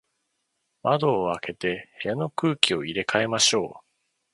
[0.81, 3.85] 窓を開けて、部屋の空気を入れ替えましょう。